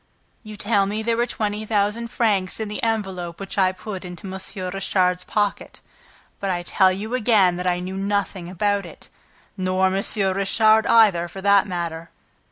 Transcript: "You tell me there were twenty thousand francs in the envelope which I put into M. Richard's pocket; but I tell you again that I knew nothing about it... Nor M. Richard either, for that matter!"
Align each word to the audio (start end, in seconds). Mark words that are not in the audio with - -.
"You 0.41 0.57
tell 0.57 0.87
me 0.87 1.03
there 1.03 1.15
were 1.15 1.27
twenty 1.27 1.63
thousand 1.63 2.07
francs 2.07 2.59
in 2.59 2.69
the 2.69 2.81
envelope 2.81 3.39
which 3.39 3.55
I 3.59 3.71
put 3.71 4.03
into 4.03 4.25
M. 4.25 4.33
Richard's 4.73 5.23
pocket; 5.23 5.79
but 6.39 6.49
I 6.49 6.63
tell 6.63 6.91
you 6.91 7.13
again 7.13 7.55
that 7.57 7.67
I 7.67 7.77
knew 7.79 7.97
nothing 7.97 8.49
about 8.49 8.83
it... 8.87 9.09
Nor 9.55 9.93
M. 9.95 10.03
Richard 10.33 10.87
either, 10.87 11.27
for 11.27 11.43
that 11.43 11.67
matter!" 11.67 12.09